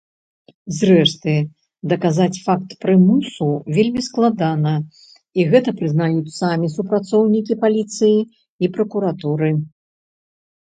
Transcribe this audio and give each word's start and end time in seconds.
Зрэшты, 0.75 1.33
даказаць 1.91 2.41
факт 2.45 2.69
прымусу 2.85 3.49
вельмі 3.75 4.01
складана, 4.07 4.73
і 5.43 5.47
гэта 5.51 5.69
прызнаюць 5.81 6.35
самі 6.41 6.71
супрацоўнікі 6.77 7.59
паліцыі 7.65 8.15
і 8.67 8.71
пракуратуры. 8.79 9.51